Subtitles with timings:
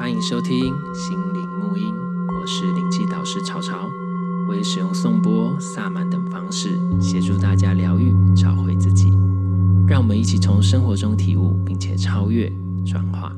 [0.00, 1.94] 欢迎收听心灵沐音，
[2.34, 3.86] 我是灵气导师潮潮，
[4.48, 9.10] 我会使用颂钵、萨满等方式协助大家疗愈、找回自己。
[9.86, 12.50] 让我们一起从生活中体悟，并且超越、
[12.86, 13.30] 转化。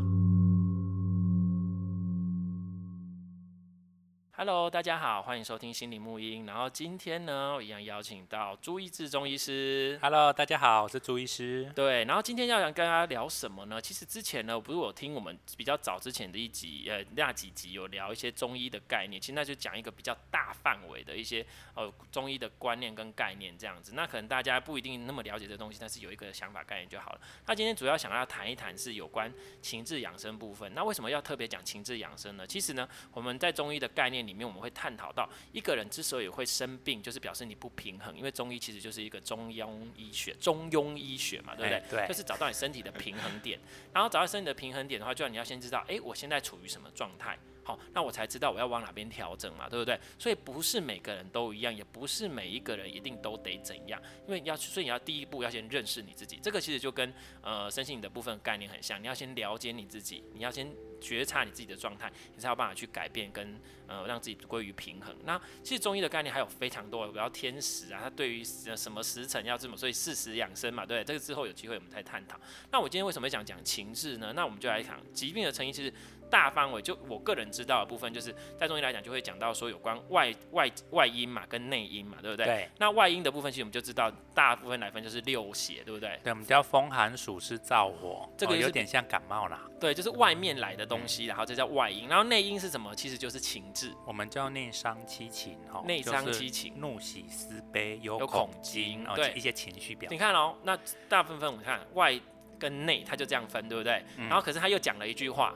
[4.44, 6.44] Hello，大家好，欢迎收听心灵沐音。
[6.46, 9.96] 然后今天呢，我一样邀请到朱医治中医师。
[10.02, 11.70] Hello，大家好，我是朱医师。
[11.76, 13.80] 对，然后今天要想跟大家聊什么呢？
[13.80, 19.22] 其实之前呢，不是我听我们比较早之前的一集，呃，那几集有聊一些中医的概念。
[19.22, 23.92] 其实那就讲一个比较大范围的一些呃中医的观念跟概念这样子。
[23.94, 27.20] 那可能大家不一定那么了解这东西，但是有一个想法概念就好了。
[27.46, 30.74] 那今天主要想要谈一谈是有关情志养生部分。
[30.74, 32.44] 那为什么要特别讲情志养生呢？
[32.44, 38.16] 其实呢，我们在中医的概念里面，我们会探讨到一个人之所以会生病，就是表示你不平衡。
[38.16, 41.78] 因为中医其实就是一个中庸医学，中庸医学嘛，对不对？
[41.78, 43.58] 欸、对，就是找到你身体的平衡点。
[43.92, 47.38] 然后找到身体的平衡点的话，就要你要先知道，哎，我现在处于什么状态？
[47.64, 49.96] 好，那我才知道我要往哪边调整嘛，对不对？
[50.18, 54.02] 所以不是每个人都一样，也不是每一个人一定都得怎样。
[54.26, 56.40] 因为要，所以你要第一步要先认识你自己。
[56.42, 60.74] 这个其实就跟呃身心灵的部分概念很像，你要先了解你自己，你要先。
[61.02, 65.14] 觉察你自己的状态，你才有办法去改变跟呃让自己归于平衡。
[65.24, 72.40] 那其实中医的概念还有非常多，比如天时啊，它对于什么时辰要这么，所以适时养生嘛，对，这个之后有机会我们再探讨。
[72.70, 74.32] 那我今天为什么会讲讲情志呢？
[74.34, 75.92] 那我们就来讲疾病的成因，其实。
[76.32, 82.46] 大范围就我个人知道的部分，就是在中医来讲，就会讲到说有关外外外因嘛，跟内因嘛，对不对？
[82.46, 82.70] 对。
[82.78, 86.18] 那外因的部分，其实我们就知道，大部分来分就是六邪，对不对？
[86.24, 89.60] 对，我们叫风寒暑湿燥火，这个、就是哦、有点像感冒啦。
[89.78, 92.08] 对，就是外面来的东西，然后这叫外因。
[92.08, 92.94] 然后内因是什么？
[92.94, 95.82] 其实就是情志，我们叫内伤七情哈。
[95.86, 100.08] 内伤七情，怒喜思悲忧恐惊，对，一些情绪表。
[100.10, 100.78] 你看哦，那
[101.08, 102.18] 大部分我们看外
[102.58, 104.02] 跟内，他就这样分，对不对？
[104.16, 105.52] 嗯、然后可是他又讲了一句话，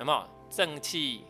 [0.00, 0.26] 有没有？
[0.50, 1.24] 正气，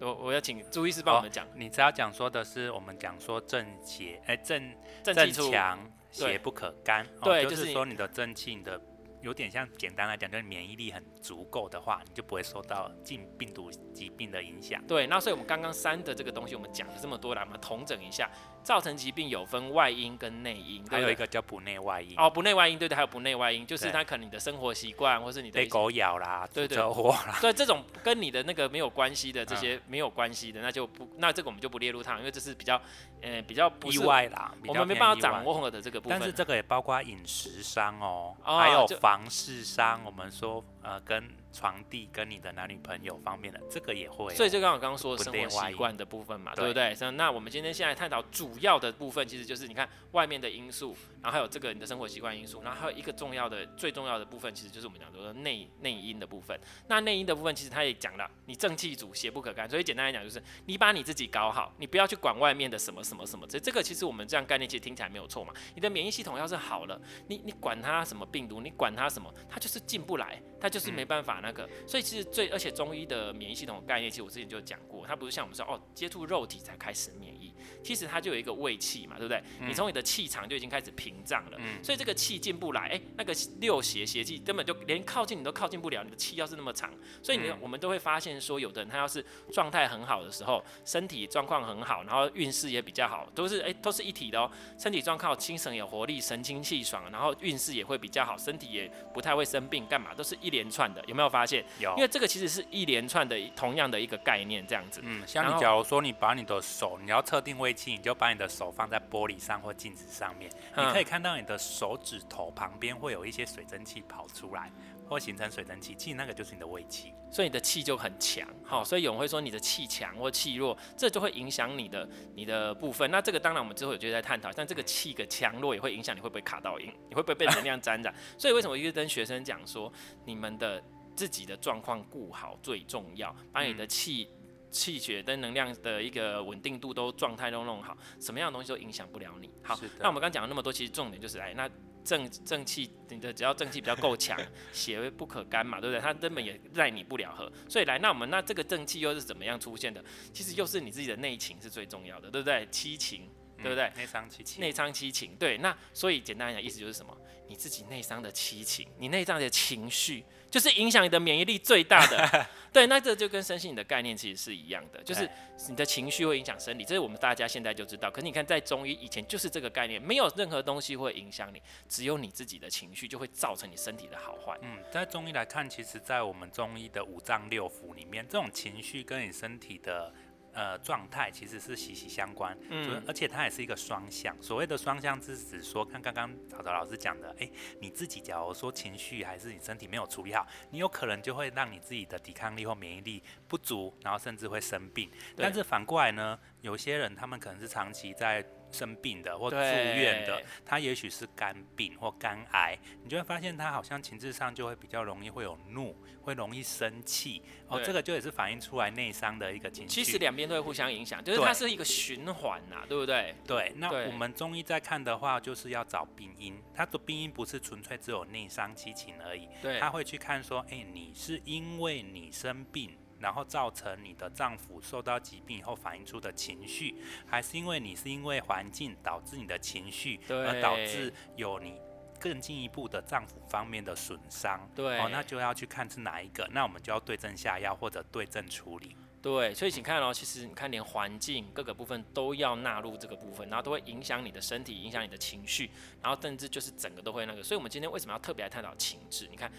[0.00, 1.48] 我我要请朱医师帮我们讲、哦。
[1.54, 5.78] 你只要讲说的是我们讲说正邪，哎、欸、正正强
[6.10, 8.78] 邪不可干，对，哦、就是说你的正气你的
[9.24, 14.80] 有点像简单来讲，就是免疫力很足够的话，你就不会受到进病毒疾病的影响。
[14.86, 18.30] 对，那所以我们刚刚三的这个东西，我们讲了这么多来，我们统整一下。
[18.64, 22.14] 造成疾病有分外因跟内因，还有一个叫不内外因。
[22.16, 32.80] 哦，不内外因，对对，还有不内外因，就是它可能你的生活习惯，或是你的被狗咬啦，对对，车祸啦，对这种跟你的那个没有关系的这些没有关系的，那就不，那这个我们就不列入它，因为这是比较，
[33.24, 36.18] 呃，比较不意外啦，我们没办法掌握的这个部分。
[36.18, 41.43] 但是这个也包括饮食伤哦，还有房事伤，我们说呃跟。
[41.54, 46.94] 床地跟你的男女朋友方面的这个也会，所以就刚刚我刚刚说的生活习惯的部分嘛，对不对？
[47.12, 56.58] 那我们今天现在探讨主要的部分，其实就是你看外面的因素，然后还有这个你的生活习惯因素，然后还有一个重要的、最重要的部分，其实就是我们讲说的内内因的部分。
[56.88, 59.70] 那内因的部分，其实他也讲了，你正气足，邪不可干。
[59.70, 63.46] 所以简单来讲，就是你把你自己搞好，你不要去管外面的什么什么什么。
[63.46, 65.52] 这这个其实我们这样概念其实听起来没有错嘛。
[65.74, 71.68] 你的免疫系统要是好了，你你管它什么病毒，你管它什么，它就是进不来，它就是没办法那个。
[71.86, 72.24] 所以其实。
[72.24, 79.42] 最而且中医的免疫系统概念，其实我之前就讲过，它不是像我们说哦，接触肉体才开始免疫，其实它就有一个胃气嘛，对不对？
[79.60, 101.64] 嗯、你从你的气场就已经开始屏障了，嗯、所以这个气进不来，哎、欸，那个六邪邪气根本就连靠近你都靠近不了，你的气要是那么长，所以你、嗯、我们都会发现说，有的人他要是状态很好的时候，身体状况很好，然后运势也比较好，都是哎、欸、都是一体的哦，身体状况精神有活力，神清气爽，然后运势也会比较好，身体也不太会生病，干嘛都是一连串的，有没有发现？
[101.80, 105.00] 有，因为这个其实是一连串的同样的一个概念，这样子。
[105.02, 114.70] 嗯，像你假如说你把你的手，你要测定位器，你就把你的手放在玻璃上或镜子上面，嗯、你可以看到你的手指头旁边会有一些水蒸气跑出来，
[115.08, 118.46] 或形成水蒸气，其实那个就是你的胃气，所以你的气就很强。
[118.64, 123.10] 好，所以有人会说你的气强或气弱，这就会影响你的你的部分。
[123.10, 128.14] 那这个当然我们之后有机会再探讨，但这个气的强弱也会影响你会不会卡到音，你会不会被能量沾染。
[128.38, 129.92] 所以为什么我一直跟学生讲说，
[130.24, 130.82] 你们的。
[131.14, 134.28] 自己的状况顾好最重要，把你的气
[134.70, 139.50] 气、嗯、血跟能量的一个稳定度都状态都弄好，什么样的东西都影响不了你。
[139.62, 141.70] 好，那我们刚讲了那么多，其实重点就是，哎，那
[142.04, 144.38] 正正气，你的只要正气比较够强，
[144.72, 146.00] 邪不可干嘛，对不对？
[146.00, 147.50] 它根本也赖你不了和。
[147.68, 150.04] 所以来，那我们那这个正气又是怎么样出现的？
[150.32, 152.66] 其实又是你自己的内情是最重要的，对不对？
[152.70, 153.30] 七情。
[153.62, 153.90] 对不对？
[153.96, 155.56] 内伤七情，内伤七情，对。
[155.58, 157.16] 那所以简单来讲，意思就是什么？
[157.48, 160.22] 你自己内伤的七情，你内脏的情绪，
[160.54, 162.46] 就是影响你的免疫力最大的。
[162.72, 165.28] 对，那这就跟身心你的概念其实是一样的，就是
[165.68, 168.08] 你的情绪会影响生理，这是我们大家现在就知道。
[168.08, 174.56] 可是你看，在中医以前就是这个概念，没有任何东西会影响你，只有你自己的情绪就会造成你身体的好坏。
[174.62, 180.14] 嗯，在中医来看，其实，在我们中医的五脏六腑里面，这种情绪跟你身体的。
[180.54, 184.34] 呃，状态其实是息息相关，嗯，而且它也是一个双向。
[184.40, 195.10] 所谓的双向，是指说，看刚刚曹曹老师讲的，哎，你自己假如说情绪还是你身体没有处理好，你有可能就会让你自己的抵抗力或免疫力不足，然后甚至会生病。
[195.36, 198.44] 但是反过来呢，有些人他们可能是长期在。
[198.74, 210.02] 生病的或住院的，他也许是肝病或肝癌，你就会发现他好像情志上就会比较容易会有怒，会容易生气哦，这个就也是反映出来内伤的一个情绪。
[210.02, 213.34] 其实两边都会互相影响，就是它是一个循环呐、啊，对不对？
[213.46, 213.72] 对。
[213.76, 222.90] 那我们中医在看的话，就是要找病因，它的病因不是纯粹只有内伤七情而已，对，他会去看说，哎、欸，你是因为你生病。
[223.24, 226.94] 然后造成你的脏腑受到疾病以后反映出的情绪，
[227.26, 231.80] 还是因为你是因为环境导致你的情绪，而导致有你
[232.20, 234.68] 更进一步的脏腑方面的损伤？
[234.74, 238.94] 对，哦，那就要去看是哪一个，那我们就要对症下药或者对症处理。
[239.22, 245.70] 对，所以请看哦，其实你看连环境各个部分都要纳入这个部分，然后都会影响你的身体，影响你的情绪，
[246.02, 247.42] 然后甚至就是整个都会那个。
[247.42, 249.26] 所以我们今天为什么要特别来探讨情志？
[249.30, 249.50] 你看。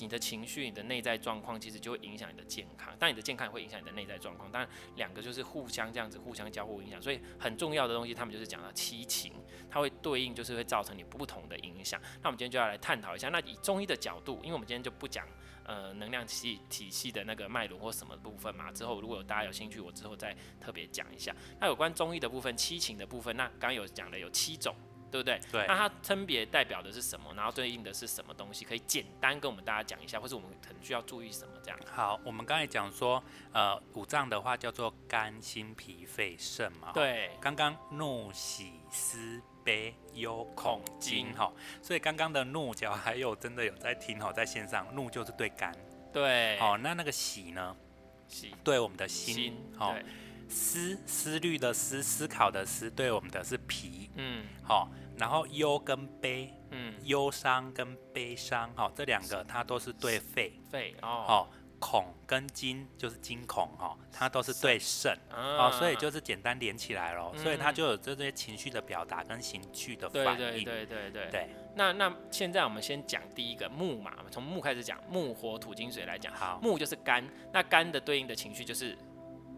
[0.00, 2.94] 你的情绪、你的内在状况，其实就会影响你的健康。
[2.98, 4.50] 但你的健康也会影响你的内在状况。
[4.50, 7.00] 当然，两个就是互相这样子，互相交互影响。
[7.00, 9.32] 所以很重要的东西，他们就是讲到七情，
[9.70, 12.00] 它会对应，就是会造成你不同的影响。
[12.22, 13.28] 那我们今天就要来探讨一下。
[13.28, 15.26] 那以中医的角度，因为我们今天就不讲
[15.64, 18.72] 呃能量系体系的那个脉轮或什么部分嘛。
[18.72, 21.34] 之后如果有大家有兴趣，我之后再特别讲一下。
[21.60, 24.74] 那有关中医的部分，七情的部分，那刚刚有讲的有七种。
[25.14, 25.40] 对不对？
[25.52, 25.64] 对。
[25.68, 27.32] 那它分别代表的是什么？
[27.36, 28.64] 然后对应的是什么东西？
[28.64, 31.54] 可以简单跟我们大家讲一下，或者我们可能需要注意什么？
[31.62, 31.78] 这样。
[31.86, 33.22] 好，我们刚才讲说，
[33.52, 36.90] 呃，五脏的话叫做肝、心、脾、肺、肾嘛。
[36.92, 37.30] 对。
[37.40, 41.52] 刚刚怒、喜、思、悲、忧、恐、惊，哈。
[41.80, 45.72] 所以刚刚的怒，只要还有真的有在听哈，在线上，怒就是对肝。
[46.12, 46.58] 对。
[46.58, 47.76] 好，那那个喜呢？
[48.26, 49.56] 喜对我们的心。
[49.78, 49.94] 好。
[50.46, 54.10] 思思虑的思，思考的思，对我们的是脾。
[54.16, 54.44] 嗯。
[54.62, 54.90] 好。
[55.18, 67.38] 然后忧跟悲，嗯，忧伤跟悲伤，哈、哦，这两个它都是对肺，肺哦，哦，恐跟惊就是惊恐，哈、哦，它都是对肾，啊、哦，所以就是简单连起来咯、嗯。
[67.42, 71.50] 所以它就有这些情绪的表达跟情绪的反应，对对对对对，对。
[71.76, 78.96] 那那现在我们先讲第一个木嘛，从木开始讲，木火土金水来讲，好，木就是肝，那肝的对应的情绪就是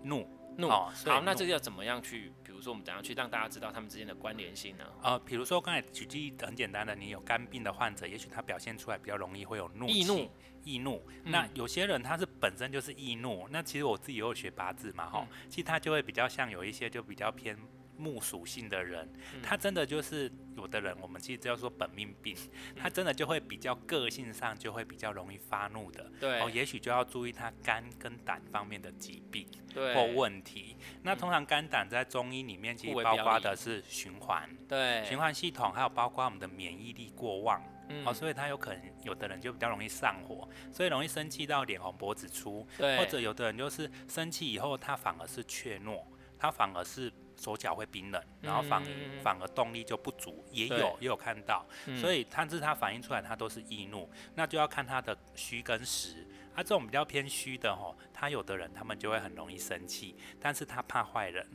[0.02, 0.28] 怒。
[0.58, 2.32] 怒、哦，好，那这个要怎么样去？
[2.56, 4.84] 比如说，我们怎样去让大家知道他们之间的关联性呢？
[5.02, 10.30] 呃，比如说刚才举例很简单的，你有肝病的患者，也许他表现出来比较容易会有怒，易怒，
[10.64, 11.06] 易怒。
[11.22, 17.54] 那有些人他是本身就是易怒，那其实我自己也有学八字嘛，哈、嗯，其实他就会比较像有一些就比较偏。
[17.96, 19.08] 木属性的人，
[19.42, 22.36] 他真的就是有的人，我们其实叫做本命病，
[22.76, 26.10] 他真的就会比较个性上就会比较容易发怒的。
[26.20, 30.76] 对，哦，也许就要注意他肝跟胆方面的疾病或问题。
[31.02, 37.62] 那通常肝胆在中医里面其实包括的是循环，对，循环系统，还有包括我们的免疫力过旺，
[38.04, 46.02] 哦，所以他有可能有的人就比较容易上火，所以容易生气到脸红脖子粗，对，或者有的人就是生气以后他反而是怯懦，
[46.38, 47.12] 他反而是。
[47.36, 48.82] 手脚会冰冷，然后反
[49.22, 51.66] 反而动力就不足，也有也有看到，
[52.00, 56.26] 所以它是它反映出来，它都是易怒，那就要看它的虚跟实。
[56.54, 61.46] 它、啊、这种比较偏虚的吼，他有的人他们就会很容易生气，但是他怕坏人。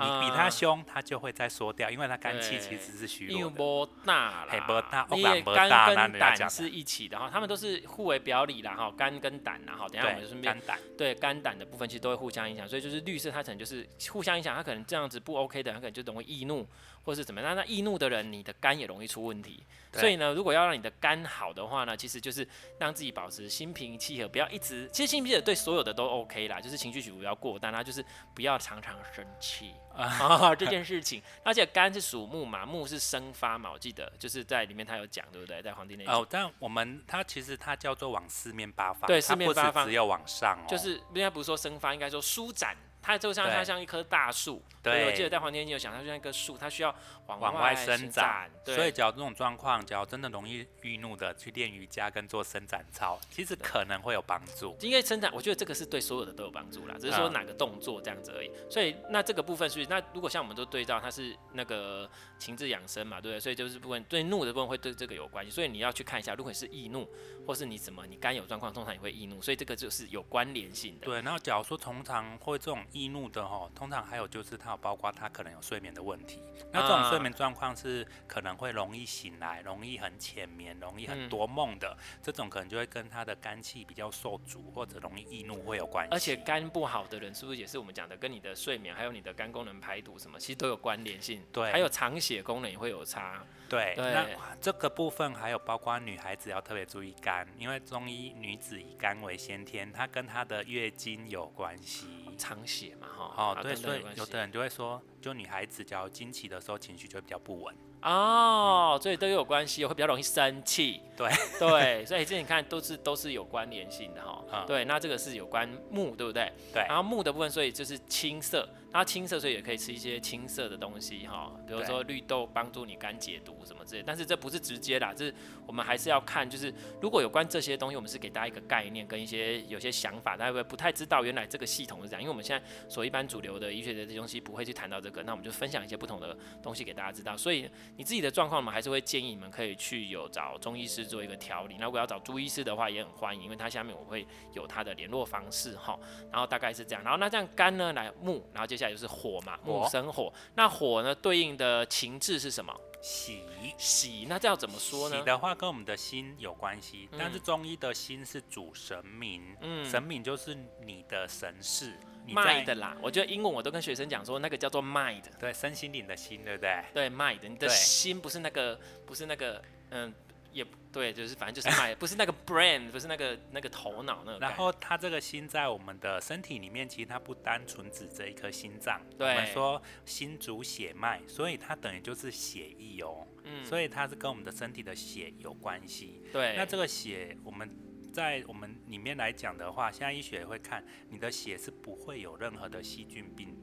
[0.00, 3.38] 你比他凶，他就会再缩掉，因为他肝气其实是虚弱的。
[3.38, 16.66] 因为波大啦，波大，你肝跟胆是一起的哈，他们都是互为表里啦哈，肝跟胆然后等下我们就顺便肝胆对肝胆的部分其实都会互相影响，所以就是绿色它可能就是互相影响，它可能这样子不 OK 的，它可能就容易易怒。
[17.02, 17.56] 或是怎么样？
[17.56, 19.64] 那那易怒的人，你的肝也容易出问题。
[19.92, 22.46] 所以呢，如果要让你的肝好的话呢，其实就是
[22.78, 24.88] 让自己保持心平气和，不要一直。
[24.92, 28.04] 其实心平气和对所有的都 OK 啦，就是情绪起伏不要过，但他就是
[28.34, 31.22] 不要常常生气啊 这件事情。
[31.42, 35.60] 而且肝是属木嘛，木是生发嘛，我记得就是在里面他有讲，对不对？
[35.60, 42.76] 在《黄帝内经》哦，但我们它其实它叫做往四面八方，对，四面八方只有往上哦，就是应该不是说生发，应该说舒展。
[43.02, 44.62] 它就像它像一棵大树。
[44.82, 46.94] 对，我记得在《黄天你》有讲，它就像一棵树，它需要
[47.26, 48.50] 往外，往外伸展。
[48.64, 54.74] 对，所以，假如这种状况，假如真的容易易怒的，去练瑜伽跟做伸展操，其实可能会有帮助。
[54.80, 58.48] 因为伸展，我觉得这个是对所有的都有帮助啦，只是说哪个动作这样子而已。
[58.48, 63.40] 嗯、所以，那这个部分是，那如果像我们都对照，它是那个情志养生嘛，对不对？
[63.40, 65.50] 所以就是部分对怒的部分会对这个有关系。
[65.50, 67.06] 所以你要去看一下，如果你是易怒，
[67.46, 71.04] 或是你怎么你肝有状况，通常也会易怒，所以这个就是有关联性的。
[71.04, 76.40] 对，然后假如说通常会这种易怒的哈，通常还有就是它有包括它可能有睡眠的问题。
[76.72, 86.12] 那这种睡眠状况是可能会容易醒来，容易很浅眠，容易很多梦的，嗯、这种可能就会跟他的肝气比较受阻，或者容易易怒会有关系。
[86.12, 91.42] 而且肝不好的人，是不是也是我们讲的跟你的睡眠，还有你的肝功能排毒什么，其实都有关联性。
[91.52, 93.44] 对，还有藏血功能也会有差。
[93.68, 94.26] 对，对那
[94.60, 102.08] 这个部分还有包括女孩子要特别注意肝，因为中医女子以肝为先天，它跟她的月经有关系。
[102.40, 103.32] 藏血嘛，哈。
[103.36, 107.74] 哦，对，所以有的人就会说，就女孩子只要经期的时候，情绪就会比较不稳。
[108.02, 111.02] 哦，所以都有关系，会比较容易生气。
[111.14, 111.28] 对
[111.58, 114.42] 对， 所以这你看都是都是有关联性的哈。
[114.50, 116.50] 嗯、对，那这个是有关木，对不对？
[116.72, 116.82] 对。
[116.88, 118.66] 然后木的部分，所以就是青色。
[118.92, 124.02] 它青色，所以也可以吃一些青色的东西哈，比如说绿豆帮助你肝解毒什么之类。
[124.04, 125.34] 但是这不是直接啦，就是
[125.66, 132.20] 我们还是要看，就是如果有关这些东西，我们是给大家一个概念跟一些有些想法，大家会不太知道原来这个系统是这样。
[132.20, 137.36] 因为我们现在所一般主流的医学的这些东西不会去谈到这个，那我们就分享一些不同的东西给大家知道。
[137.36, 141.76] 所以你自己的状况，我们还是会建议你们可以去有找中医师做一个调理。
[141.78, 145.98] 那如果要找朱医师的话，也很欢迎，因为他下面我会有他的联络方式哈。
[146.32, 149.58] 然后大概是这样，然后那这样肝呢来木，然后接下来就是火嘛。
[149.64, 151.14] 木生火，那火呢？
[151.14, 152.74] 对应的情志是什么？
[153.02, 153.42] 喜
[153.78, 155.18] 喜，那这要怎么说呢？
[155.18, 162.96] 喜的话跟我们的心有关系，嗯、但是中医的心是主神明，嗯，神明就是你的神识，mind 啦。
[163.00, 166.84] 我觉得英文我都跟学生讲说，那个叫做 mind，对，身心灵的心，对不对？
[166.92, 170.12] 对，mind，你的心不是那个，不是那个，嗯。
[170.52, 174.38] 也对，就是反正就是卖，不是那个 brain，不是那个那个头脑那个。
[174.38, 179.00] 然后它这个心在我们的身体里面，其实它不单纯指这一颗心脏。
[179.16, 179.28] 对。
[179.28, 183.26] 我们说心主血脉，所以它等于就是血液哦。
[183.44, 183.64] 嗯。
[183.64, 186.22] 所以它是跟我们的身体的血有关系。
[186.32, 186.54] 对。
[186.56, 187.70] 那这个血，我们
[188.12, 193.56] 在我们里面来讲的话，现在医学会看你的血是不会有任何的细菌病，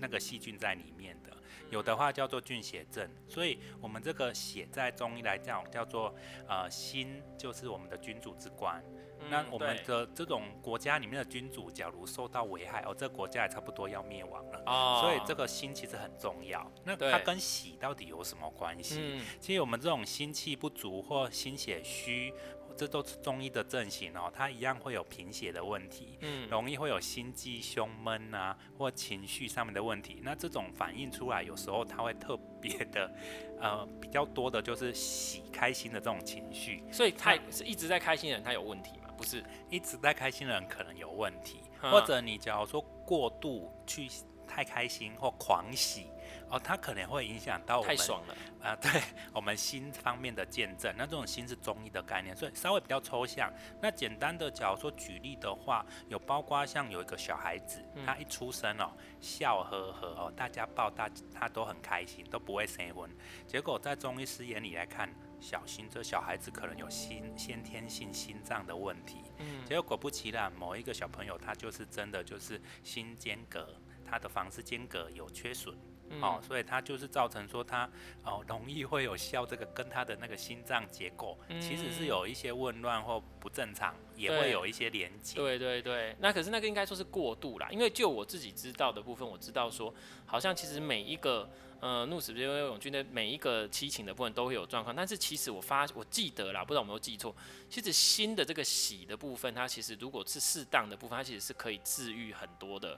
[0.00, 1.35] 那个细菌在里面的。
[1.70, 6.14] 有的话叫做菌血症，所以我们这个血在中医来讲叫做
[6.48, 8.82] 呃心，就是我们的君主之官。
[9.18, 14.62] 嗯、那我们的这种国家里面的君主，假如受到危害，哦，这个国家也差不多要灭亡了。
[14.66, 15.00] 哦。
[15.02, 16.70] 所以这个心其实很重要。
[16.84, 19.00] 那它跟喜到底有什么关系？
[19.00, 22.32] 嗯、其实我们这种心气不足或心血虚。
[22.76, 30.20] 这都是中医的症型哦，它一样会有贫血的问题，嗯，容易会有心悸、胸闷啊，或情绪上面的问题。
[30.22, 33.10] 那这种反映出来，有时候它会特别的，
[33.60, 36.84] 呃，比较多的就是喜开心的这种情绪。
[36.92, 39.08] 所以他是一直在开心的人，他有问题吗？
[39.16, 44.08] 不是，一直在开心的人可能有问题，嗯、或者你假如说过度去
[44.46, 46.08] 太开心或狂喜。
[46.48, 48.76] 哦，它可能会影响到我们，太爽了啊、呃！
[48.76, 53.52] 对我们心方面的见证，那这种心是中医的概念，所以稍微比较抽象。
[53.82, 63.10] 那简单的，假如说举例的话，有包括像有一个小孩子，他一出生哦，笑呵呵哦，大家抱大他都很开心，都不会生闷。
[63.46, 69.16] 结果在中医师眼里来看，小心这小孩子可能有心先天性心脏的问题。
[69.38, 73.68] 嗯，结果果不其然，某一个小朋友他就是真的就是心间隔，
[74.06, 75.76] 他的房室间隔有缺损。
[76.08, 77.82] 嗯、哦，所以它就是造成说它
[78.22, 85.34] 哦容易会有笑，这个跟它的那个心脏结构其实是有一些紊乱或不正常，也会有一些连接。
[85.34, 89.92] 对对对，那可是那个应该说是过度啦，因为就我自己知道的部分，我知道说
[90.24, 97.34] 好像其实每一个呃怒死别人勇军的每一个七情的部分都会有状况，但是其实我发我记得啦，不知道有没有记错，
[97.68, 102.96] 其实心的这个喜的部分，它其实如果是适当的部分，它其实是可以治愈很多的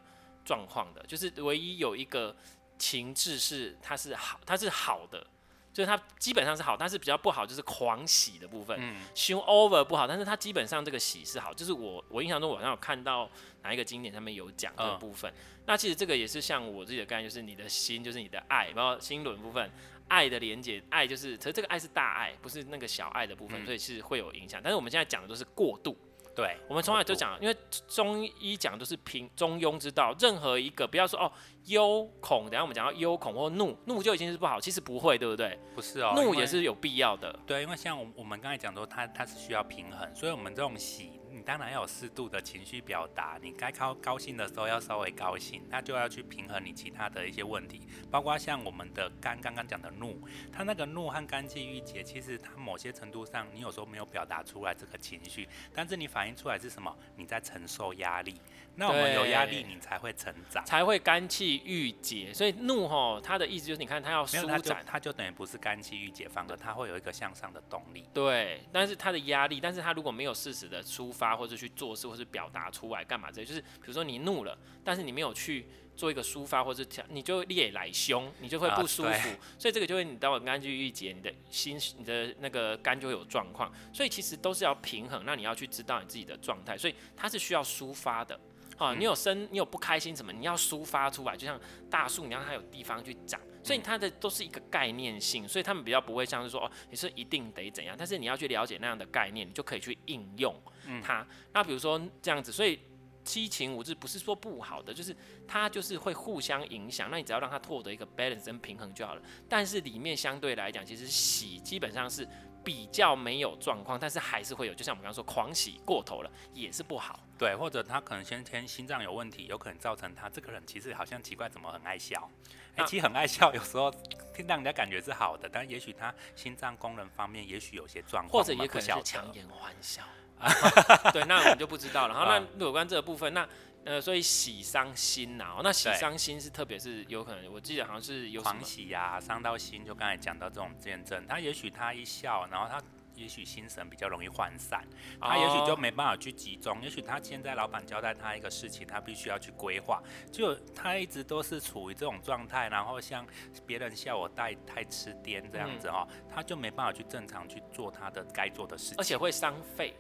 [0.49, 2.35] 状况的，就是唯一有一个。
[2.81, 5.26] 情志是它是好，它是好的，
[5.73, 13.28] 就是它基本上是好，但是比较不好就是狂喜的部分，嗯，show over 不好，但是它基本上这个喜是好，就是我我印象中我好像有看到
[13.64, 19.69] 哪一个经典上面有讲这个部分，嗯、那其实这个也是像我自己的概念，就是你的心就是你的爱，然后心轮部分
[20.07, 25.99] 爱的连接，爱就是，其实这个爱是大爱，不是那个小爱的部分，嗯、所以是会有影响，但是我们现在讲的都是过度。
[26.38, 27.57] 对，我们从来就讲，因为
[27.88, 31.33] 中医讲都是平中庸之道，任何一个不要说哦
[31.64, 35.59] 忧恐，等下我们讲到忧恐或怒，怒就已经是不好，其实不会，对不对？
[35.75, 37.37] 不是哦，怒也是有必要的。
[37.45, 47.80] 对，因为像我我们刚才讲说，它它是需要平衡，所以我们这种喜你当然要有适度的情绪表达，你该高高兴的时候要稍微高兴，那就要去平衡你其他的一些问题，
[48.11, 50.21] 包括像我们的肝刚刚讲的怒，
[50.52, 56.92] 它那个怒和肝气郁结，其实它某些程度上，你有时候没有表达出来这个情绪，但是你反映出来是什么？
[57.14, 58.35] 你在承受压力。
[58.80, 62.33] 那我们有压力，你才会成长，才会肝气郁结。
[62.33, 68.04] 所以怒吼，它的意思就是，你看它要舒展，它就等于不是肝气郁结，反而它会有一个向上的动力。
[68.14, 75.67] 对，但是它的压力，但是它如果没有适时的抒发，或者去做事，或是表达出来干嘛这些，就是比如说你怒了，但是你没有去
[75.97, 79.09] 做一个抒发，或者你就烈来凶，你就会不舒服。
[79.09, 83.73] 啊、所以这个就会你到了肝气郁结，你的心、你的那个肝就会有状况。
[83.93, 88.39] 所以其实都是要平衡，那你要去知道你自己的状态，所以它是需要抒发的。
[88.77, 100.55] 啊，你有生，你有不开心什么，你要抒发出来，就像大树，你让它有地方去长，所以它的都是一个概念性，所以他们比较不会像是说哦，你是一定得怎样，但是你要去了解那样的概念，你就可以去应用
[101.02, 101.26] 它。
[101.52, 102.78] 那比如说这样子，所以
[103.25, 105.14] 七情五志不是说不好的，就是
[105.47, 109.23] 它就是会互相影响，那你只要让它获得一个 balance 跟平衡就好了。
[109.49, 112.28] 但是里面相对来讲，其实喜基本上是。
[112.64, 117.18] 比较没有状况，但是还是会有，就像我们刚刚说，狂喜过头了也是不好。
[117.38, 122.30] 对，或者他可能先天心脏有问题，有可能造成他这个人其实好像奇怪，怎么很爱笑？
[122.75, 123.90] 哎、欸，其实很爱笑，有时候
[124.35, 130.02] 听让人家感觉是好的，但也许他心脏功能方面也许有些状况，或者也可能是强颜欢笑。
[131.12, 132.14] 对，那我们就不知道了。
[132.14, 133.49] 然后那有关这个部分，那。
[133.85, 142.83] 呃，所以喜伤心呐、啊，那喜伤心是特别是有可能，我记得好像是有狂喜呀、啊，伤到心，就刚才讲到这种见证，他也许他一笑，然后他
[143.14, 144.85] 也许心神比较容易涣散，
[145.18, 153.26] 他也许就没办法去集中，也许他现在老板交代他一个事情，他必须要去规划，就他一直都是处于这种状态，然后像
[153.64, 159.95] 别人笑我带太痴癫这样子哦、嗯，他就没办法去正常去做他的该做的事情，而且会伤肺。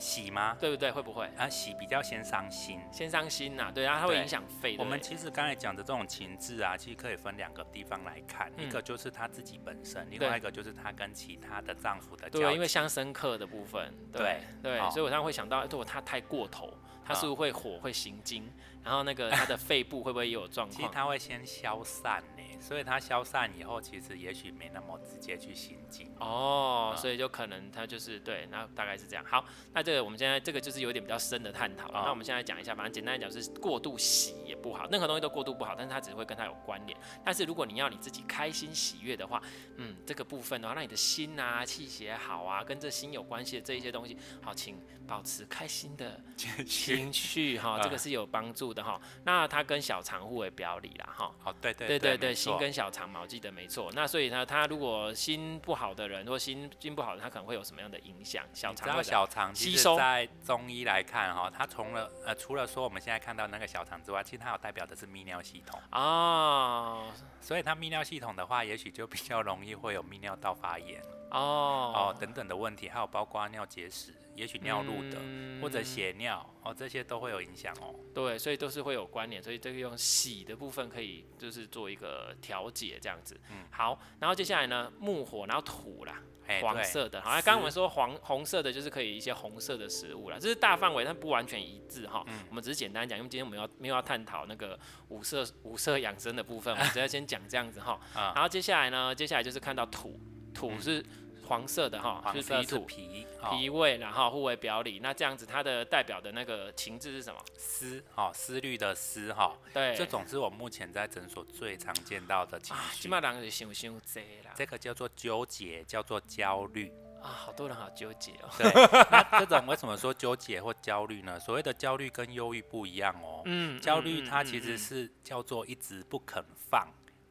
[0.00, 0.56] 喜吗？
[0.60, 0.90] 对不对？
[0.90, 1.48] 会不会啊？
[1.48, 3.72] 喜比较先伤心，先伤心呐、啊。
[3.74, 4.76] 对啊，它会影响肺。
[4.78, 12.28] 我们其实刚才讲的这种情志啊，其实可以分两个地方来看，嗯、一个就是她自己本身，另外一个就是她跟其他的丈夫的。
[12.30, 13.92] 对，因为相生克的部分。
[14.12, 16.72] 对对，所以我常常会想到，如果他太过头，
[17.04, 18.50] 他是不是会火会行经、哦？
[18.84, 20.76] 然后那个他的肺部会不会也有状况？
[20.76, 26.10] 其实他会先消散呢，所以它消散以后，其实也许没那么直接去行进。
[26.20, 29.24] 哦、嗯，所以就可能他就是对，那大概是这样。
[29.24, 32.02] 好，那这个我们现在这个就是有点比较深的探讨、哦。
[32.04, 36.98] 那我们现在讲一下，反正简单来讲是过度喜也不好，任何东西都过度不好，但是它只会跟它有关联。
[37.24, 39.40] 但是如果你要你自己开心喜悦的话，
[39.76, 49.00] 嗯，这个部分的话，让你的心啊、气血好啊，跟这心有关系的这一些东西，好，请保持开心的情绪哈，这个是有帮助的哈。
[49.24, 51.34] 那它跟小肠互为表里啦哈。
[51.38, 53.90] 好，对对对对对，心跟小肠嘛，我记得没错。
[53.94, 58.44] 那所以呢，他如果心不好的人，如果心心不好的，他可能会有什么样的影响？
[58.52, 67.10] 小肠的小肠吸收，在中医来看哈，它除了呃，除了说我们现在看到那个小肠之外，其实它有代表的是泌尿系统哦。
[67.40, 74.14] 所以它泌尿系统的话，也许就比较容易会有泌尿道发炎哦哦等等的问题，还有包括尿结石。
[74.38, 77.92] 也许尿路的、嗯、或者血尿哦，这些都会有影响哦。
[78.14, 83.38] 对，所以都是会有关联，所以这个用喜的部分可以就是做一个调节这样子。
[83.50, 86.22] 嗯，好，然后接下来呢，木火，然后土啦，
[86.62, 87.20] 黄色的。
[87.20, 92.44] 好，刚刚我们说黄红色的，就是可以一些红色的食物啦，这是大范围，但不完全一致哈、嗯。
[92.48, 97.98] 我们只是简单讲，因为今天我们要没有要探讨那个五色五色养生的部分，我们直接先讲这样子哈。
[98.14, 100.20] 然后接下来呢，接下来就是看到土，
[100.54, 101.04] 土是。
[101.48, 105.00] 黄色的哈，是脾土，脾脾胃，然后互为表里。
[105.02, 107.40] 那这样子，它的代表的那个情志是什么？
[107.56, 109.56] 思，哈，思虑的思，哈。
[109.72, 113.02] 对，这种是我目前在诊所最常见到的情绪。
[113.02, 114.52] 起码两个人想想这啦。
[114.54, 116.92] 这个叫做纠结，叫做焦虑。
[117.22, 118.48] 啊，好多人好纠结哦。
[118.56, 118.70] 对，
[119.10, 121.40] 那这种为什么说纠结或焦虑呢？
[121.40, 123.42] 所谓的焦虑跟忧郁不一样哦。
[123.46, 123.80] 嗯。
[123.80, 126.86] 焦虑它其实是叫做一直不肯放。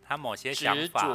[0.08, 1.06] 他某些想法，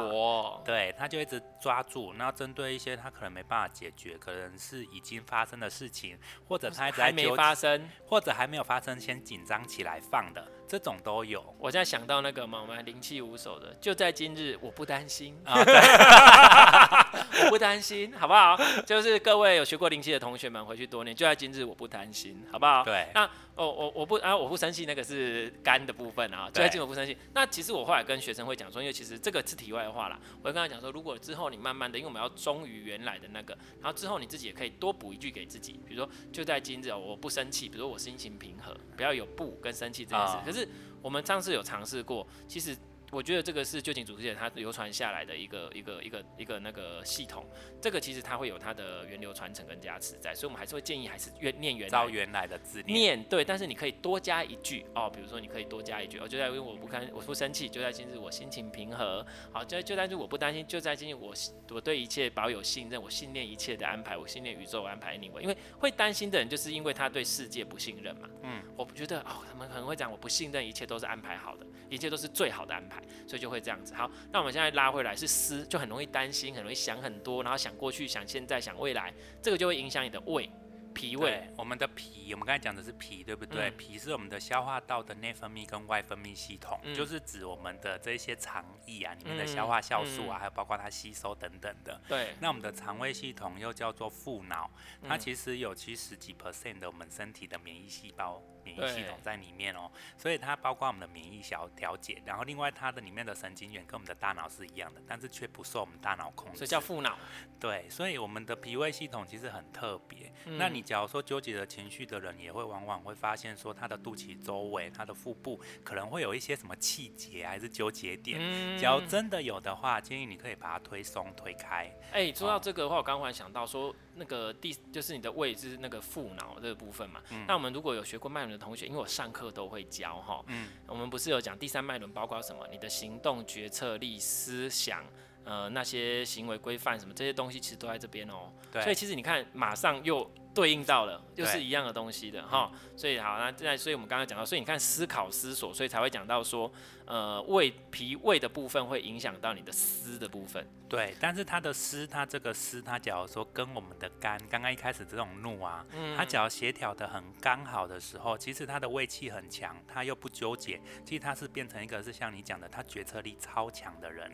[0.63, 10.47] 对，他就一直抓住，然后针对一些他可能没办法解决，可能是已经发生的事情，或者他还没发生，或者还没有发生，先紧张起来放的。
[10.67, 15.53] 这种都有，我现在想到那个嘛，我们灵气无手的，就在今日，我不担心啊，
[17.45, 18.57] 我不担心，好不好？
[18.85, 22.83] 就是各位有学过灵气的同学们，回去多念，就在今日，我不担心，好不好？
[22.83, 23.07] 对。
[23.13, 23.23] 那
[23.55, 27.15] 哦，我我不啊，我不生气，那个是肝的部分啊，就在今日我不生气。
[27.33, 40.67] 那其实我后来跟学生会讲说，因为其实这个是题外话啦，我会跟他讲说，如果之后你慢慢的，因为我们要忠于原来的那个，然后之后你自己也可以多补一句给自己，比如说就在今日，我不生气，比如说我心情平和，不要有不跟生气这件事，可是。
[41.03, 42.73] 我们上次有尝试过，其实
[43.13, 47.45] 我觉得这个是旧情主持人他流传下来的一个一个一个一个那个系统，
[47.79, 61.33] 这个其实它会有它的源流传承跟加持在，所以我们还是会建议还是原念原照原来的字念，念对，但是你可以多加一句哦，比如说你可以多加一句哦，就在因为我不看我不生气，就在今日我心情平和，好，就就在就我不担心，就在今日我
[61.69, 73.93] 我对一切保有信任，我信念一切的安排，我信念宇宙安排你我，因为会担心的人就是因为他对世界不信任嘛，嗯，我觉得哦，他们可能会讲我不信任一切都是安排好的，一切都是最好的安排，所以就会这样子。
[73.93, 80.49] 好，那我们现在拉回来是思，就很容易担心，很容易想很多，然后想过去、想现在、想未来，这个就会影响你的胃。
[80.93, 83.67] 脾胃，我们的脾，我们刚才讲的是脾，对不对？
[83.67, 91.99] 嗯、脾是我们的消化道的内分泌跟外分泌系统，嗯、就是指我们的这些肠液啊，里面的消化酵素啊，嗯、还有包括它吸收等等的。
[92.07, 92.35] 对。
[92.39, 94.69] 那我们的肠胃系统又叫做腹脑，
[95.01, 107.17] 它其实有七十几 percent 的我们身体的免疫细胞、免疫系统在里面哦，所以它包括我们的免疫小调节，然后另外它的里面的神经元跟我们的大脑是一样的，但是却不受我们大脑控制，所以叫副脑。
[107.59, 110.31] 对，所以我们的脾胃系统其实很特别。
[110.45, 118.37] 嗯、那你假如说纠结的情绪的人，也会往往会发现说，他的肚脐周围、他的腹部可能会有一些什么气结还是纠结点。
[118.41, 121.89] 嗯，假如真的有的话，建议你可以把它推松、推开。
[122.11, 127.21] 哎、欸，说到这个的话，我刚刚想到说，那个第就是你的胃是那个副脑这个部分嘛。
[127.31, 127.45] 嗯。
[127.47, 130.43] 那我们如果有学过脉轮的同学，因为我上课都会教哈。
[130.47, 130.69] 嗯。
[130.87, 132.67] 我们不是有讲第三脉轮包括什么？
[132.71, 135.03] 你的行动、决策力、思想。
[135.45, 138.49] 呃，那些行为规范什么这些东西，其实都在这边哦。
[138.71, 138.81] 对。
[138.81, 142.71] 所以其实你看，马上又对应到了，又是一样的东西的哈。
[142.95, 146.71] 所以好，那现在，所以我们刚刚讲到，所以你看思考思索，所以才会讲到说，
[147.05, 150.65] 呃，胃脾胃的部分会影响到你的思的部分。
[150.87, 151.15] 对。
[151.19, 164.31] 但是它的思，它这个思，它假如说跟我们的肝，刚刚一开始这种怒啊，嗯、它只要协调的很刚好的时候，其实它的胃气很强，它又不纠结，其实它是变成一个是像你讲的，它决策力超强的人。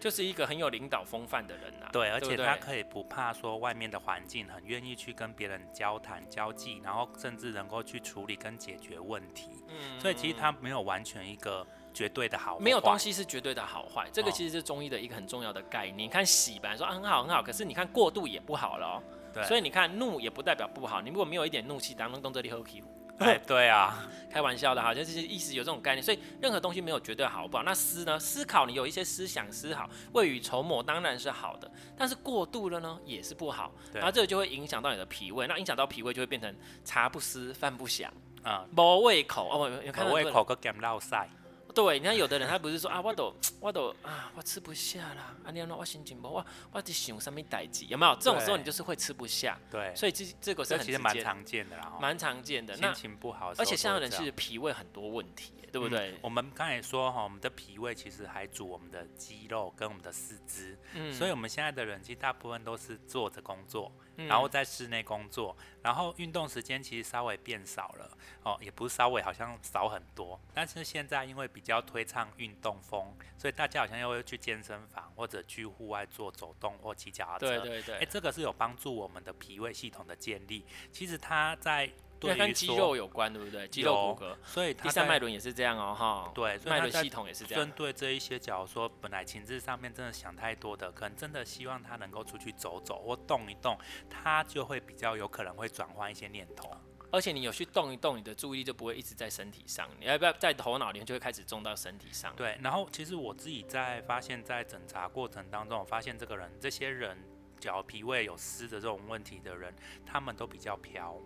[0.00, 9.50] 就是一个很有领导风范的人呐、啊，对，而且他可以不怕说外面的环境，很愿意去跟别人交谈交际，然后甚至能够去处理跟解决问题。
[9.68, 14.08] 嗯，所以其实他没有完全一个绝对的好，没有东西是绝对的好坏。
[14.12, 15.98] 这个其实是中医的一个很重要的概念。
[15.98, 19.02] 你看喜吧，说啊很好很好，可是你看过度也不好了哦。
[19.32, 22.82] 对，所以你看怒也不代表不好，你如果没有一点怒气，当中动这里喝皮。
[23.20, 24.02] 哎，对啊，
[24.32, 27.62] 开玩笑的哈，就是意思有这种概念，所以任何东西没有绝对好不好。
[27.62, 28.18] 那思呢？
[28.18, 33.72] 思考你有一些思想思考，未雨绸缪当然是好的，但是过度了呢也是不好。
[33.92, 38.10] 然后这个就会影响到你的脾胃，那影响到脾胃就会变成茶不思饭不想
[38.42, 41.28] 啊，没胃口哦，有看到没胃口个减落塞。
[41.72, 48.14] 对，你看有的人他不是说啊，我都 我都啊，我吃不下啦，啊，你看我心情不好，我我在想什么代志，有没有？
[48.16, 49.58] 这种时候你就是会吃不下。
[49.70, 52.76] 对，所以这这个是很其实蛮常见的啦，蛮常见的。
[52.76, 56.18] 心情不好，而且现在人其实脾胃很多问题，对不对？
[56.22, 63.92] 我们刚才说哈，我们的脾胃其实还主我们的肌肉跟我们的四肢，嗯，所以我们现在的人其实大部分都是坐着工作。
[64.28, 70.38] 然后在室内工作，然后运动时间其实稍微变少了哦，也不是稍微，好像少很多。
[70.54, 77.60] 但是现在因为比较推倡运动风，所以大家好像又会去健身房或者去户外做走动或骑脚踏车。
[77.60, 80.64] 对对对，哎，这个是有帮助我们的脾胃系统的建立。
[80.92, 81.90] 其实它在。
[82.20, 83.66] 对，跟肌肉有关，对不对？
[83.68, 86.30] 肌肉骨骼，所以第三脉轮也是这样哦，哈。
[86.34, 87.64] 对，脉轮系统也是这样。
[87.64, 93.78] 针对这一些，假如说本来情志上面真的想太多的，可能真的希望他能够出去走走或动一动，
[94.10, 96.70] 他就会比较有可能会转换一些念头。
[97.10, 102.32] 而且你有去动一动，你的注意力就不会一直在身体上，你要不要在头脑里面就会开始种到身体上。
[102.36, 107.16] 对，然后其实我自己在发现，在诊查过程当中，我发现这个人，这些人。
[107.60, 109.72] 脚脾胃有湿的这种问题的人，
[110.06, 111.16] 他们都比较飘，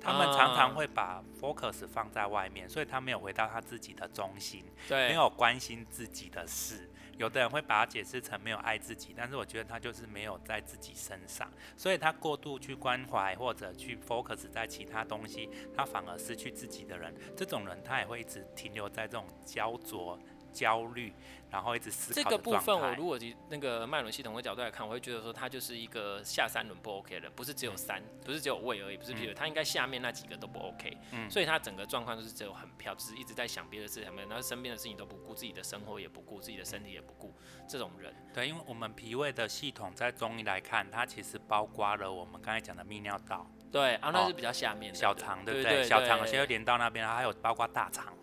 [0.00, 6.90] 他们常常会把 focus 放在外面，所以他没有回到他自己的中心，对，没有关心自己的事。
[7.16, 17.14] 有的人会把它解释成没有爱自己，但是我觉得他就是没有在自己身上，所以他过度去关怀或者去 focus 在其他东西，他反而失去自己的人。
[17.36, 20.18] 这种人他也会一直停留在这种焦灼。
[20.54, 21.12] 焦虑，
[21.50, 22.22] 然后一直思考。
[22.22, 30.96] 这个部分，我如果以那个脉轮系统的角度来看，我会觉得说，它就是一个下三轮不 OK 的，不是只有三，嗯、不是只有胃而已，不是脾胃，它应该下面那几个都不 OK。
[31.10, 37.34] 嗯，所以它整个状况都是只有很飘，只是一直在想别的事情，然后身边的事情都不顾，自己的生活也不顾，自己的身体也不顾，
[37.68, 38.14] 这种人。
[38.32, 43.46] 对，因为我们脾胃的系统在中医来看，它其实包括了我们刚才讲的泌尿道。
[43.72, 45.82] 对，然后那是比较下面的、哦、小肠，对不对？
[45.82, 48.14] 小肠先连到那边，还有包括大肠。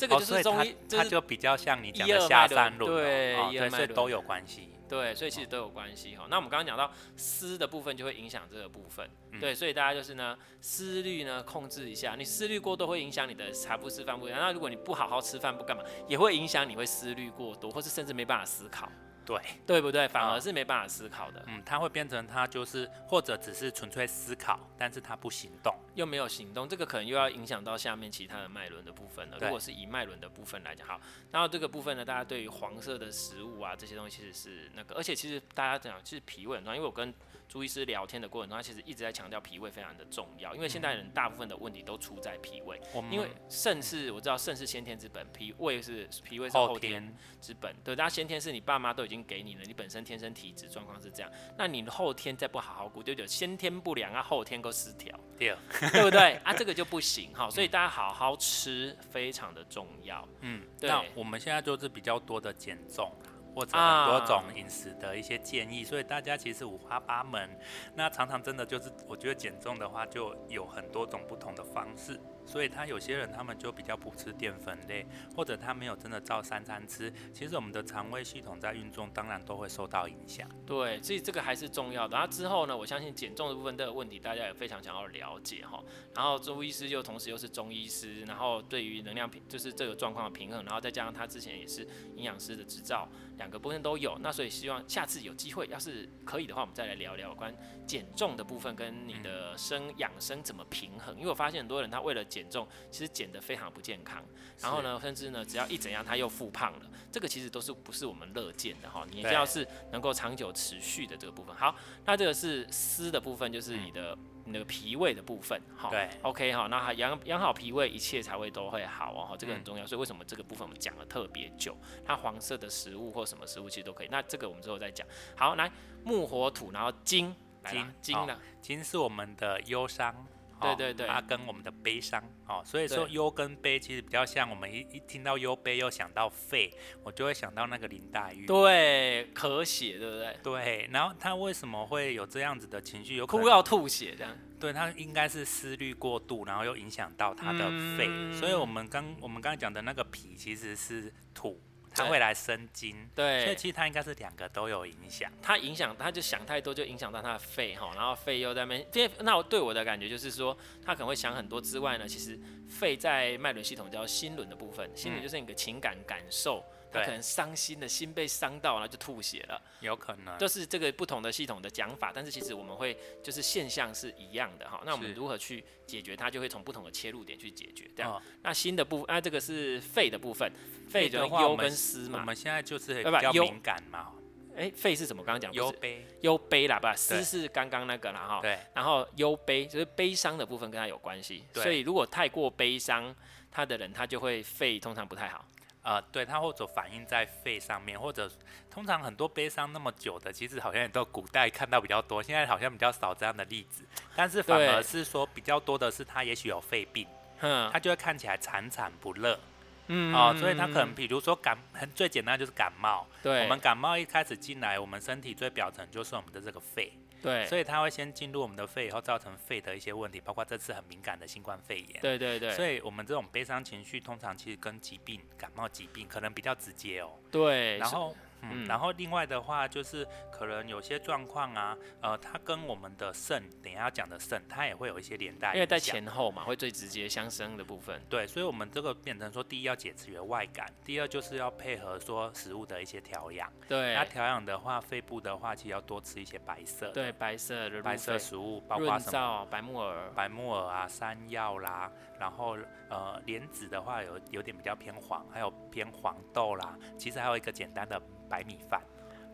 [0.00, 4.70] 这个就是中医，它就比较像你讲的下三路，对，对，所以都有关系。
[4.88, 6.26] 对，所以其实都有关系哈。
[6.28, 9.08] 那我们刚刚讲到思的部分，就会影响这个部分。
[9.38, 14.32] 对，所以大家就是呢，思虑呢控制一下，你思虑过多会影响你的财富、吃饭不思。
[14.32, 18.90] 那如果你不好好吃饭不干嘛，也会影响你会思虑过多，或是甚至没办法思考。
[19.24, 20.08] 对，对不对？
[20.08, 21.44] 反而是没办法思考的。
[21.46, 29.38] 嗯，他会变成他就是，或者只是纯粹思考，但是他不行动，又没有行动，这个可能又要影响到下面其他的脉轮的部分了。
[29.40, 37.12] 如果是以脉轮的部分来讲，好，然后这个部分呢，大家对于黄色的食物啊这些东西其实是那个，而且其实大家讲，其实脾胃很重要，因为我跟
[37.50, 42.80] 朱医师聊天的过程中，他其实一直在强调脾胃非常的重要，因为现代人大部分的问题都出在脾胃。
[42.94, 47.72] 嗯、因为肾是我知道肾是先天之本，脾胃是脾胃是后天之本。
[47.72, 55.56] 天对，大家先天是你爸妈都已经给你了，你本身天生体质状况是这样，那你后天再不好好顾，就就先天不良啊，后天够失调，对，
[55.90, 56.34] 对不对？
[56.44, 60.24] 啊，这个就不行哈，所以大家好好吃非常的重要。
[60.42, 60.88] 嗯，对。
[60.88, 63.12] 那我们现在就是比较多的减重。
[63.54, 67.48] 或者很多种饮食的一些建议，所以大家其实五花八门。
[67.94, 72.20] 那常常真的就是，我觉得减重的话，就有很多种不同的方式。
[72.50, 80.50] 所以他有些人他们就比较不吃淀粉类，或者他没有真的照三餐吃，其实我们的肠胃系统在运动，当然都会受到影响。
[80.66, 82.16] 对，所以这个还是重要的。
[82.16, 85.80] 然后之后呢，我相信减重的部分这个问题，大家也非常想要了解哈。
[86.16, 91.86] 然后周医师又同时又是中医师，然后对于能量平就是这个状况的平衡，然后再加上他之前也是
[92.16, 94.18] 营养师的执照，两个部分都有。
[94.20, 97.54] 那所以希望下次有机会，要是可以的话，我们再来聊聊有关
[97.86, 101.14] 减重的部分跟你的生养生怎么平衡。
[101.16, 104.24] 因为我发现很多人他为了减减重其实减得非常不健康，
[104.60, 109.04] 然后呢，甚至呢，只要一怎样他又复胖了，这个其实都是不是我们乐见的哈。
[109.10, 111.74] 你要是能够长久持续的这个部分，好，
[112.06, 119.86] 那这个是湿的部分，就是你的那个脾胃的部分，好，对，OK 哈，那养养好脾胃，一切才会都会好哦，这个很重要。
[119.86, 121.76] 所以为什么这个部分我们讲了特别久？
[122.06, 124.08] 它黄色的食物或什么食物其实都可以。
[124.10, 125.06] 那这个我们之后再讲。
[125.36, 125.70] 好，来
[126.04, 127.34] 木火土，然后金，
[127.68, 128.40] 金金呢？
[128.62, 130.26] 金是我们的忧伤。
[130.60, 134.48] 对对对，它跟我们的悲伤哦，所以说忧跟悲其实比较像。
[134.50, 138.46] 我们一一听到忧悲又想到肺，我就会想到那个林黛玉。
[138.46, 140.36] 对，咳血，对不对？
[140.42, 143.16] 对，然后他为什么会有这样子的情绪？
[143.16, 144.36] 有哭要吐血这样？
[144.58, 148.06] 对，他应该是思虑过度，然后又影响到他的肺。
[148.08, 151.60] 嗯、所以我们刚我们刚才讲的那个脾其实是土。
[151.92, 155.30] 它会来生津，对，所以其实他应该是两个都有影响。
[155.42, 159.10] 他影响，他就想太多，就影响到他的肺哈，然后肺又在那边。
[159.20, 166.64] 那我对我的感觉就是说，他可能会想很多之外呢，其实肺在脉轮系统叫心轮的部分，心轮就是你的情感感受。
[166.68, 170.36] 嗯他可能伤心的心被伤到了，就吐血了，有可能。
[170.38, 174.82] 就是这个不同的系统的讲法，但是其实我们会就是现象是一样的哈。
[174.84, 177.90] 那我们如何去解决它，就会从不同的切入点去解决。
[177.96, 178.12] 这样。
[178.12, 180.50] 哦、那心的部分，啊，这个是肺的部分，
[180.88, 182.20] 肺的忧跟思嘛。
[182.20, 184.12] 我们现在就是比较敏感嘛。
[184.56, 185.22] 哎、欸，肺是什么？
[185.22, 188.40] 刚刚讲忧悲，忧悲啦，不，思是刚刚那个啦哈。
[188.42, 188.58] 对。
[188.74, 193.14] 然后忧悲就是悲伤的部分跟它有关系，所以如果太过悲伤，
[193.50, 195.46] 他的人他就会肺通常不太好。
[195.82, 198.30] 呃，对，它或者反映在肺上面，或者
[198.70, 203.82] 通常很多悲伤那么久的，其实好像也都古代看到比较多，现在好像比较少这样的例子。
[204.14, 207.06] 但是反而是说比较多的是他也许有肺病，
[207.40, 209.40] 嗯，他就会看起来惨惨不乐，
[209.86, 216.92] 嗯，哦，所以他可能比如说感，很最简单就是感冒，对，我们感冒一开始进来，我们身体最表层就是我们的这个肺。
[217.22, 222.00] 对，所以它会先进入我们的肺，以后造成肺的一些问题，包括这次很敏感的新冠肺炎。
[222.00, 222.52] 对对对。
[222.52, 227.12] 所以我们这种悲伤情绪，通常其实跟疾病、感冒疾病可能比较直接哦。
[227.30, 227.78] 对。
[227.78, 228.16] 然后。
[228.42, 238.00] 嗯，然后另外的话就是可能有些状况啊，呃，它跟我们的肾，等一下要讲的肾，它也会有一些连带，因为在前后嘛，会最直接相生的部分。
[238.08, 243.50] 对，所以我们这个变成说，第一要解决外感，第二就是要配合说食物的一些调养。
[243.68, 246.90] 对，那调养的话，肺部的话，其实要多吃一些白色。
[246.92, 249.46] 对，白色的白色食物，包括什么？
[249.50, 252.56] 白木耳、白木耳啊，山药啦，然后
[252.88, 258.82] 呃，莲子的话有有点比较偏黄，还有偏黄豆啦，其实还有一个简单的白米饭。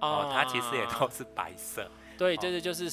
[0.01, 1.90] 哦，它其实也都是白色。
[2.18, 2.85] 对，这个就是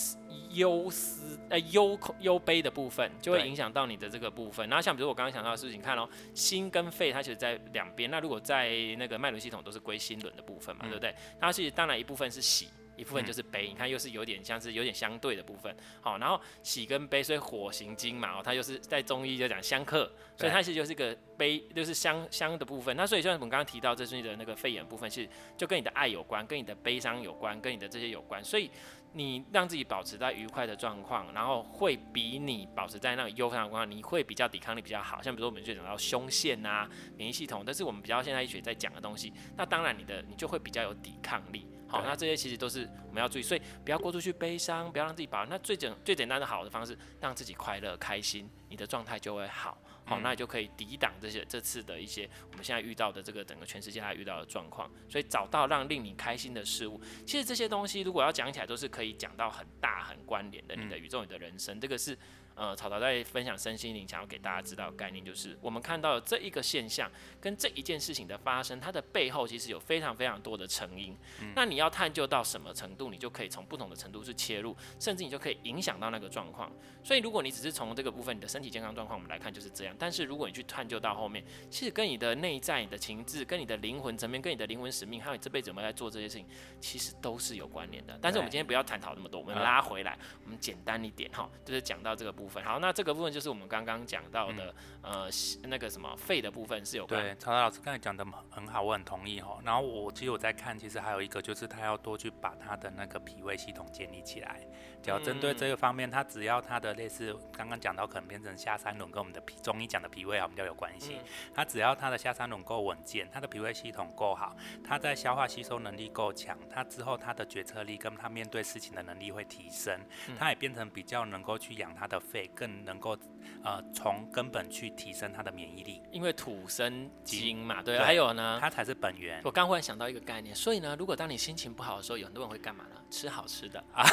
[0.51, 4.67] 忧思呃忧忧悲的部分，就会影响到你的这个部分。
[4.69, 8.09] 然后像比如我刚刚想到的事情，看哦，心跟肺它其实在两边。
[8.09, 11.13] 那如果在那个脉轮系统都是归心轮的部分嘛，对不对？
[11.39, 12.69] 它其实当然一部分是喜。
[12.95, 22.95] 一部分就是悲，你看又是有点像是有点相对的部分，好，然后喜跟悲，所以火行金嘛，哦，它就是在中医就讲相克，所以它其实就是一个悲，就是相相的部分。
[22.95, 28.43] 那所以像我们刚刚提到这是你的那个肺炎部分，其实就跟你的爱有关，跟你的悲伤有关，跟你的这些有关。
[28.43, 28.69] 所以
[29.15, 35.21] 你让自己保持在愉快的状况，然后会比你保持在那个忧伤的状况，你会比较抵抗力比较好。
[35.21, 41.67] 像比如说我们就讲到胸腺啊、免疫系统，但是我们比较现在医学在讲的东西，那当然你的你就会比较有抵抗力。
[41.93, 45.45] 好，那这些其实都是我们要注意，所以不要过度去悲伤，不要让自己把。
[45.45, 49.77] 那最简最简单的好的方式，让自己快乐开心，你的状态就会好。
[50.05, 54.91] 好，那你就可以抵挡这些这次的一些我们现在遇到的这个整个全世界还遇到的状况。
[55.07, 60.75] 所以找到让令你开心的事物，其实这些东西如果要讲起来，都是可以讲到很大很关联的。
[60.75, 62.17] 你的宇宙，你的人生，这个是。
[62.55, 67.09] 呃，草草在分享身心灵，想要给大家知道的概念，就是我们看到的这一个现象
[67.41, 71.17] 跟这一件事情的发生，它的背后其实有非常非常多的成因。
[71.41, 76.71] 嗯、那你要探究到什么程度，你就可以从不同的程度去切入，甚至你就可以影响到那个状况。
[77.03, 79.95] 所以，如果你只是从这个部分，你的身体健康状况我们来看就是这样。
[79.99, 86.45] 但是，如果你去探究到后面，其实跟你的内在、你的情志、跟你的灵魂层面、跟你的灵魂使命，还有你这辈子有没有在做这些事情，
[86.79, 88.17] 其实都是有关联的。
[88.21, 92.63] 但是，我们今天不要探讨那么多，我们拉回来，我们简单一点哈，就是讲到这个部分。
[92.63, 93.33] 好，那这个部分。
[93.33, 95.29] 就是我们刚刚讲到的，嗯、呃，
[95.63, 97.19] 那个什么肺的部分是有关。
[97.19, 99.57] 对，曹曹老师刚才讲的很好，我很同意哈。
[99.63, 104.61] 然后我其实我在看，其实还有一个就是他要多去把他的那个脾胃系统建立起来。
[105.01, 111.17] 只要针对这个方面，他只要他的类似刚刚讲到，可能变成下三轮跟我们的脾中医讲的脾胃啊比较有关系。
[111.55, 119.99] 他只要他的下三轮够稳健，他的脾胃系统够好，他在消化吸收能力够强，他之后他的决策力跟他面对事情的能力会提升，
[120.37, 123.17] 他也变成比较能够去养他的肺，更能够。
[123.63, 129.39] 呃，从根本去提升他的免疫力，因为土生金嘛，对，对，还有呢，它才是本源。
[129.43, 133.01] 我刚忽然想到一个概念，所以呢，如果当你心情不好的时候，有很多人会干嘛呢？
[133.09, 134.03] 吃好吃的啊，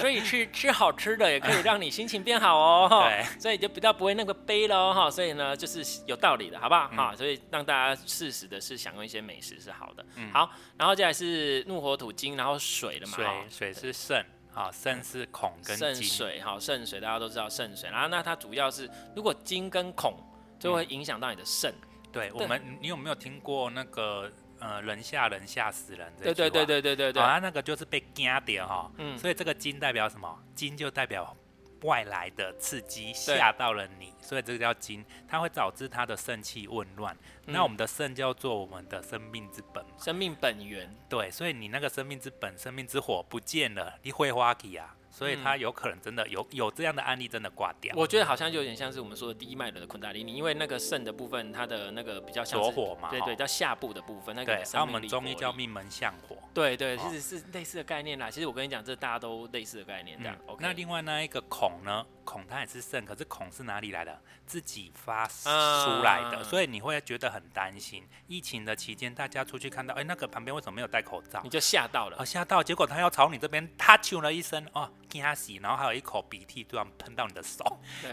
[0.00, 2.88] 所以去 吃好吃的也可以让你心情变好哦。
[3.06, 5.08] 对，所以就比较不会那个悲喽哈。
[5.08, 6.88] 所以呢，就是有道理的，好不好？
[6.88, 10.04] 哈、嗯，所以让大家适时的是享用一些美食是好的。
[10.16, 13.16] 嗯，好，然后接下来是怒火土金，然后水了嘛，
[13.48, 14.24] 水，水是肾。
[14.58, 20.14] 好，肾是孔跟肾水，好，肾水大家都知道肾水，然后那它主要是如果金跟孔
[20.58, 21.72] 就会影响到你的肾。
[22.10, 26.34] 对，我们你有没有听过那个呃人吓人吓死人这？
[26.34, 27.22] 对对对对对对对。
[27.22, 28.90] 好，它那个就是被惊掉哈。
[28.96, 29.16] 嗯。
[29.16, 30.36] 所以这个金代表什么？
[30.56, 31.36] 金就代表。
[31.82, 37.16] 外来的刺激吓到了你，所以这个叫惊，它会导致他的肾气紊乱。
[37.46, 40.94] 嗯、那我们的肾叫做我们的生命之本，生命本源。
[41.08, 44.94] 对，所以你那个生命之本、生命之火不见了，你会花去啊。
[45.18, 47.92] 所以他有可能真的有有这样的案例，真的挂掉。
[47.96, 54.36] 我觉得好像就有点像是我们说的第一脉轮的昆达里尼，因为那个肾的部分，它的那个比较像着火嘛，对对，叫下部的部分。
[54.36, 56.36] 那个对，然后我们中医叫命门相火。
[56.54, 58.30] 对对，其实是类似的概念啦。
[58.30, 60.36] 其实我跟你讲，这大家都类似的概念这样。
[60.46, 60.62] OK。
[60.62, 62.06] 那另外那一个孔呢？
[62.28, 64.22] 孔它也是肾，可是恐是哪里来的？
[64.46, 65.48] 自己发出
[66.04, 68.06] 来的，所以你会觉得很担心。
[68.26, 71.40] 疫情的期间，大家出去看到，哎，那个旁边为什么没有戴口罩？
[71.42, 72.24] 你就吓到了。
[72.24, 75.88] 吓到，结果他要朝你这边，他啾了一声，哦，惊喜，然后还。
[75.88, 77.64] 有一口鼻涕突然喷到你的手，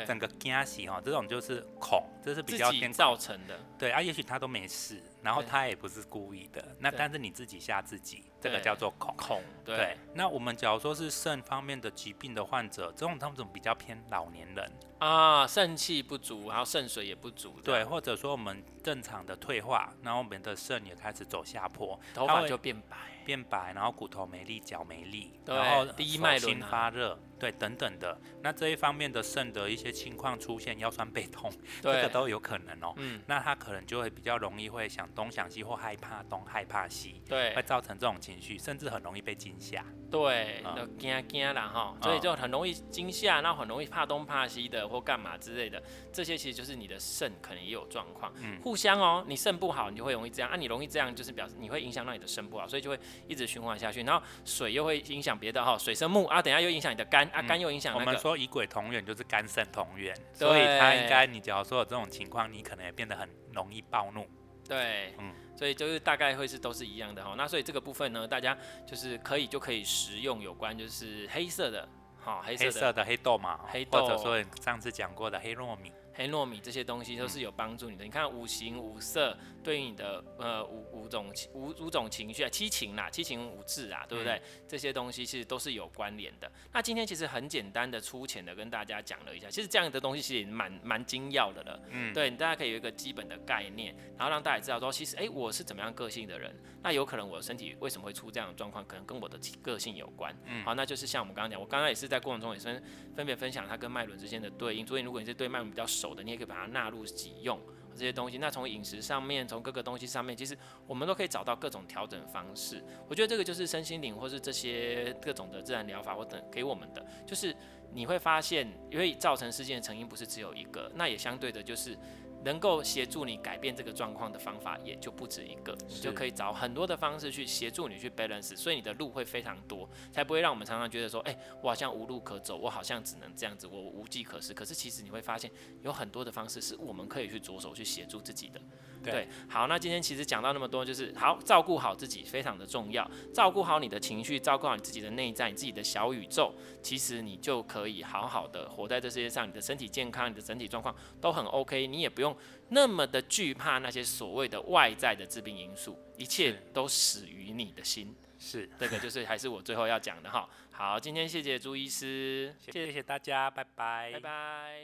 [0.07, 3.59] 整个惊喜哈，这种就是恐，这是比较偏造成的。
[3.77, 9.41] 对啊，也许他都没事，然后他也不是故意的，那但是你自己吓自己，对这个叫做恐恐。
[9.65, 14.71] 对，对，那我们假如说是肾方面的疾病的患者，这种他们怎么比较偏老年人？
[14.99, 27.19] 啊，肾气不足，然后肾水也不足，对，或者说我们正常的退化，然后我们的肾也开始走下坡，头发就变白，变白，然后骨头没力，脚没力，然后第一脉轮发热。
[27.37, 32.93] 对，等等的，那这一方面的肾的一些情况出现，腰酸背痛，这个都有可能哦。
[32.95, 39.83] 嗯，那他可能就会比较容易会想东想西，或害怕东害怕西，对，会造成这种情绪，甚至很容易被惊吓。
[40.15, 45.81] 对，就惊惊啦哈，所以就很容易惊吓，然后很容易怕东怕西的，或干嘛之类的，
[46.13, 57.25] 这些其实就是你的肾可能也有状况，嗯，互相哦，你肾不好，你就会容易这样，啊，你容易这样，就是表示你会影响到你的肾不好，所以就会一直循环下去，然后水又会影响别的哈，水生木啊，等下又影响你的肝。
[57.35, 64.25] 啊，肝又影响、那个嗯、我们说以鬼同源，就是肝肾同源，所以它应该，你假如说有这种情况，你可能也变得很容易暴怒。
[64.67, 67.35] 对，嗯，所以就是大概会是都是一样的哈。
[67.37, 71.87] 那所以这个部分呢，大家就是可以就可以食用有关就是黑色的，
[72.23, 75.91] 哈黑色的黑色的黑豆嘛，黑豆，或者说上次讲过的黑糯米。
[76.15, 78.03] 黑糯米这些东西都是有帮助你的。
[78.03, 84.33] 你看五行五色对于你的呃五五种五五种情绪啊，七情啦，七情五志啊，对不对？
[84.35, 86.49] 嗯、这些东西其实都是有关联的。
[86.71, 91.79] 那今天其实很简单的、粗浅的跟大家讲了一下，其实这样的东西其实也蛮蛮精要的了。
[91.89, 96.55] 嗯，对，大家可以有一个基本的概念，然后让大家知道说，其实哎，我是怎么样个性的人。
[96.81, 100.31] 那有可能我的身体为什么会出这样的状况，可能跟我的个性有关。
[100.45, 102.81] 嗯，好，那就是像我们刚刚讲，我刚刚也是在过程中也是
[103.15, 104.85] 分别分享它跟脉轮之间的对应。
[104.85, 107.57] 所以如果你是对脉轮比较熟的，你也可以把它纳入己用。
[107.97, 108.37] 这些东西。
[108.37, 112.83] 那从饮食上面，从各个东西上面，其实我们都可以找到各种调整方式。
[113.07, 117.55] 我觉得这个就是身心灵或是这些各种的自然疗法或等给我们的，就是
[117.93, 121.97] 你会发现，因为造成事件的成因不是只有一个，那也相对的就是。
[122.45, 134.53] 能够协助你改变这个状况的方法也就不止一个，你就可以找很多的方式去协助你去 balance，所以你的路会非常多，才不会让我们常常觉得说，哎、欸，我好像无路可走，我好像只能这样子，我无计可施。
[134.53, 138.61] 可是其实你会发现，有很多的方式是我们可以去着手去协助自己的。
[139.03, 152.37] 对，对，好，那今天其实讲到那么多，就是好照顾好自己非常的重要，照顾好你的情绪，照顾好你自己的内在，你自己的小宇宙，其实你就可以好好的活在这世界上，你的身体健康，你的整体状况都很 OK，你也不用
[152.69, 158.13] 那么的惧怕那些所谓的外在的致病因素，一切都始于你的心。
[158.37, 160.47] 是，这个就是还是我最后要讲的哈。
[160.71, 164.81] 好，今天谢谢朱医师，谢谢大家，拜拜，拜拜。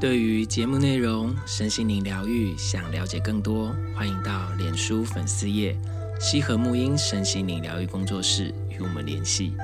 [0.00, 5.74] 对于节目内容、身心灵疗愈，想了解更多，欢迎到脸书粉丝页
[6.20, 9.54] “西和沐音身心灵疗愈工作室”与我们联系。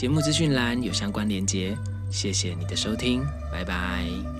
[0.00, 1.76] 节目资讯栏有相关连接。
[2.08, 3.22] 谢谢你的收听，
[3.52, 4.39] 拜拜。